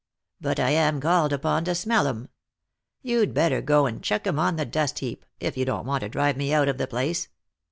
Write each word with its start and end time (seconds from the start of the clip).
"But 0.41 0.59
I 0.59 0.71
am 0.71 0.99
called 0.99 1.31
upon 1.31 1.63
to 1.65 1.75
smell 1.75 2.07
'em. 2.07 2.29
You'd 3.03 3.35
better 3.35 3.61
go 3.61 3.85
and 3.85 4.01
chuck 4.01 4.25
'em 4.25 4.39
on 4.39 4.55
the 4.55 4.65
dustheap, 4.65 5.23
if 5.39 5.55
you 5.55 5.63
don't 5.63 5.85
want 5.85 6.01
to 6.01 6.09
drive 6.09 6.37
me 6.37 6.51
out 6.51 6.67
of 6.69 6.79
the 6.79 6.87
place. 6.87 7.27